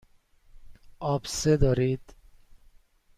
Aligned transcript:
آبسه 0.99 1.57
دارید. 1.57 2.15